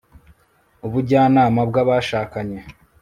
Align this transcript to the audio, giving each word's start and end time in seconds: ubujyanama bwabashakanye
ubujyanama 0.85 1.61
bwabashakanye 1.69 2.59